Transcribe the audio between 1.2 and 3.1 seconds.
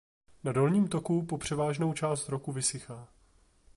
po převážnou část roku vysychá.